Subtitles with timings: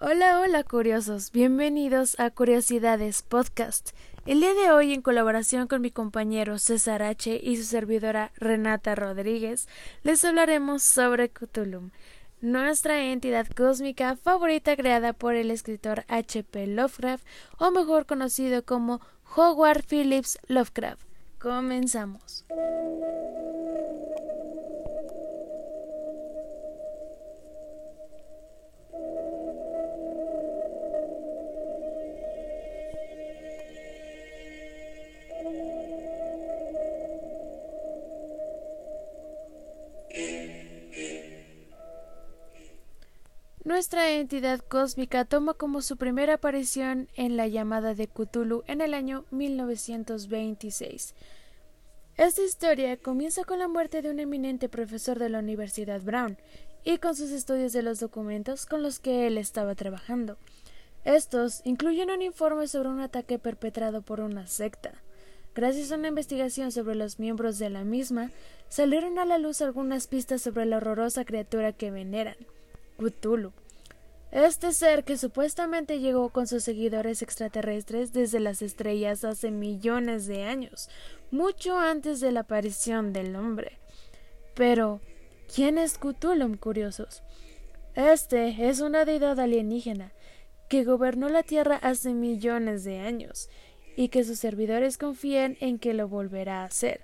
[0.00, 3.90] Hola, hola curiosos, bienvenidos a Curiosidades Podcast.
[4.26, 7.40] El día de hoy, en colaboración con mi compañero César H.
[7.42, 9.66] y su servidora Renata Rodríguez,
[10.04, 11.90] les hablaremos sobre Cthulhu,
[12.40, 16.44] nuestra entidad cósmica favorita creada por el escritor H.
[16.44, 16.68] P.
[16.68, 17.26] Lovecraft,
[17.58, 19.00] o mejor conocido como
[19.34, 21.02] Howard Phillips Lovecraft.
[21.40, 22.44] Comenzamos.
[43.78, 48.92] Nuestra entidad cósmica toma como su primera aparición en la llamada de Cthulhu en el
[48.92, 51.14] año 1926.
[52.16, 56.36] Esta historia comienza con la muerte de un eminente profesor de la Universidad Brown
[56.82, 60.38] y con sus estudios de los documentos con los que él estaba trabajando.
[61.04, 64.90] Estos incluyen un informe sobre un ataque perpetrado por una secta.
[65.54, 68.32] Gracias a una investigación sobre los miembros de la misma,
[68.68, 72.34] salieron a la luz algunas pistas sobre la horrorosa criatura que veneran.
[72.98, 73.52] Cthulhu.
[74.30, 80.44] Este ser que supuestamente llegó con sus seguidores extraterrestres desde las estrellas hace millones de
[80.44, 80.90] años,
[81.30, 83.78] mucho antes de la aparición del hombre.
[84.54, 85.00] Pero,
[85.54, 87.22] ¿quién es Cthulhu, curiosos?
[87.94, 90.12] Este es una deidad alienígena
[90.68, 93.48] que gobernó la Tierra hace millones de años
[93.96, 97.00] y que sus servidores confían en que lo volverá a hacer.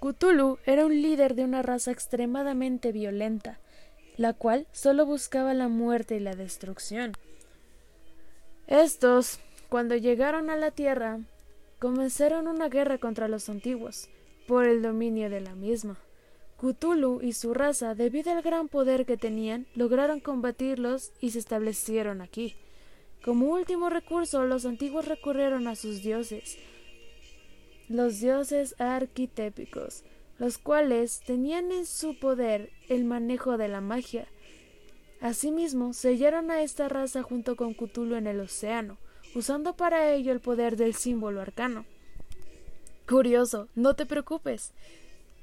[0.00, 3.58] Cthulhu era un líder de una raza extremadamente violenta,
[4.16, 7.12] la cual solo buscaba la muerte y la destrucción.
[8.66, 11.20] Estos, cuando llegaron a la Tierra,
[11.78, 14.08] comenzaron una guerra contra los antiguos,
[14.46, 15.98] por el dominio de la misma.
[16.58, 22.22] Cthulhu y su raza, debido al gran poder que tenían, lograron combatirlos y se establecieron
[22.22, 22.56] aquí.
[23.24, 26.58] Como último recurso, los antiguos recurrieron a sus dioses,
[27.88, 30.04] los dioses arquitépicos,
[30.38, 34.26] los cuales tenían en su poder el manejo de la magia.
[35.20, 38.98] Asimismo, sellaron a esta raza junto con Cthulhu en el océano,
[39.34, 41.86] usando para ello el poder del símbolo arcano.
[43.08, 44.72] Curioso, no te preocupes.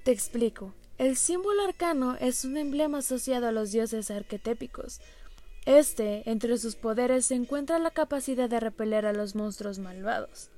[0.03, 0.73] Te explico.
[0.97, 4.99] El símbolo arcano es un emblema asociado a los dioses arquetépicos.
[5.65, 10.49] Este, entre sus poderes, se encuentra la capacidad de repeler a los monstruos malvados.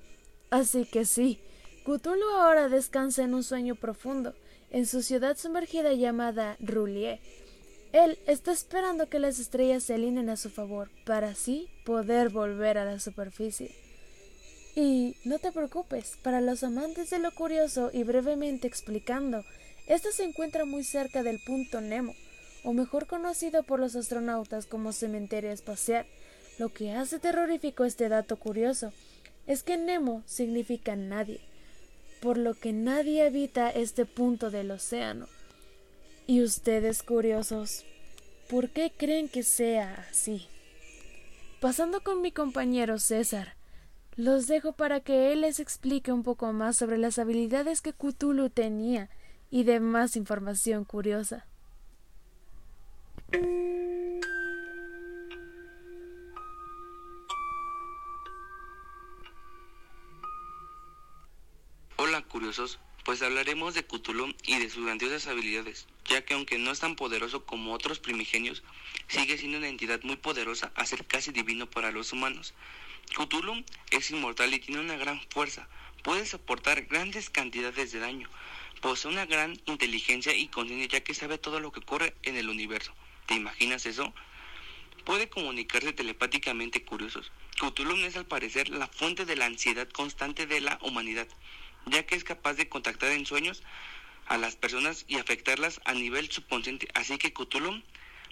[0.50, 1.40] Así que sí,
[1.84, 4.34] Cthulhu ahora descansa en un sueño profundo,
[4.72, 7.20] en su ciudad sumergida llamada Roulier.
[7.92, 12.78] Él está esperando que las estrellas se alineen a su favor, para así poder volver
[12.78, 13.76] a la superficie.
[14.76, 19.44] Y no te preocupes, para los amantes de lo curioso y brevemente explicando,
[19.86, 22.16] esto se encuentra muy cerca del punto Nemo,
[22.64, 26.06] o mejor conocido por los astronautas como cementerio espacial.
[26.60, 28.94] Lo que hace terrorífico este dato curioso
[29.48, 31.42] es que Nemo significa nadie
[32.24, 35.28] por lo que nadie habita este punto del océano.
[36.26, 37.84] Y ustedes curiosos,
[38.50, 40.48] ¿por qué creen que sea así?
[41.60, 43.56] Pasando con mi compañero César,
[44.16, 48.50] los dejo para que él les explique un poco más sobre las habilidades que Cthulhu
[48.50, 49.10] tenía
[49.52, 51.46] y demás información curiosa.
[63.06, 66.98] Pues hablaremos de Cthulhu y de sus grandiosas habilidades, ya que aunque no es tan
[66.98, 68.64] poderoso como otros primigenios,
[69.08, 72.54] sigue siendo una entidad muy poderosa a ser casi divino para los humanos.
[73.16, 75.70] Cthulhu es inmortal y tiene una gran fuerza,
[76.04, 78.30] puede soportar grandes cantidades de daño,
[78.82, 82.50] posee una gran inteligencia y conciencia ya que sabe todo lo que ocurre en el
[82.50, 82.94] universo.
[83.26, 84.14] ¿Te imaginas eso?
[85.06, 87.32] Puede comunicarse telepáticamente curiosos.
[87.58, 91.28] Cthulhu es al parecer la fuente de la ansiedad constante de la humanidad
[91.86, 93.64] ya que es capaz de contactar en sueños
[94.28, 97.82] a las personas y afectarlas a nivel subconsciente, así que Cthulhu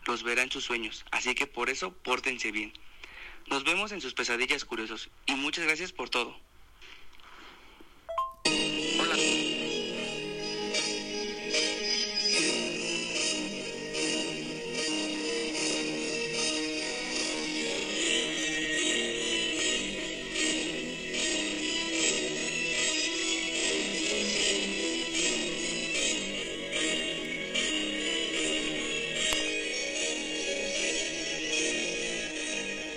[0.06, 2.74] los verá en sus sueños, así que por eso pórtense bien.
[3.48, 6.40] Nos vemos en sus pesadillas curiosos y muchas gracias por todo.